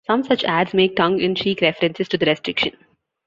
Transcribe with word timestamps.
Some 0.07 0.23
such 0.23 0.43
ads 0.45 0.73
make 0.73 0.95
tongue-in-cheek 0.95 1.61
references 1.61 2.07
to 2.09 2.17
the 2.17 2.25
restriction. 2.25 2.75